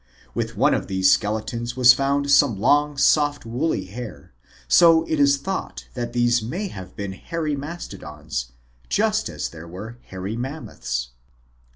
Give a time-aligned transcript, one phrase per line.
[0.33, 4.33] With one of these skeletons was found some long, soft, woolly hair;
[4.67, 8.47] so it is thought that there may have been Hairy Mastodons,
[8.89, 11.09] just as there were Hairy Mammoths.